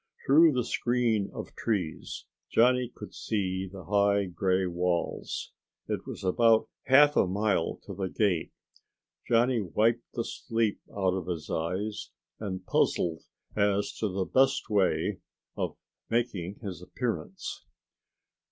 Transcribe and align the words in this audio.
Through 0.25 0.53
the 0.53 0.63
screen 0.65 1.29
of 1.31 1.53
trees 1.55 2.25
Johnny 2.49 2.89
could 2.89 3.13
see 3.13 3.69
the 3.71 3.83
high 3.83 4.25
grey 4.25 4.65
walls. 4.65 5.51
It 5.87 6.07
was 6.07 6.23
about 6.23 6.67
half 6.87 7.15
a 7.15 7.27
mile 7.27 7.77
to 7.83 7.93
the 7.93 8.09
gate. 8.09 8.51
Johnny 9.27 9.61
wiped 9.61 10.11
the 10.15 10.23
sleep 10.25 10.79
out 10.91 11.13
of 11.13 11.27
his 11.27 11.51
eyes 11.51 12.09
and 12.39 12.65
puzzled 12.65 13.21
as 13.55 13.93
to 13.99 14.07
the 14.09 14.25
best 14.25 14.71
way 14.71 15.19
of 15.55 15.77
making 16.09 16.55
his 16.63 16.81
appearance. 16.81 17.63